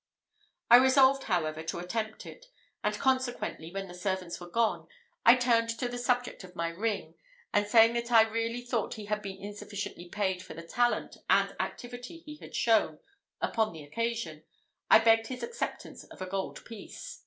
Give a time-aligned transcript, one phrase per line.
[0.71, 2.47] I resolved, however, to attempt it,
[2.83, 4.87] and consequently, when the servants were gone,
[5.27, 7.13] I turned to the subject of my ring;
[7.53, 11.55] and saying that I really thought he had been insufficiently paid for the talent and
[11.59, 12.97] activity he had shown
[13.41, 14.43] upon the occasion,
[14.89, 17.19] I begged his acceptance of a gold piece.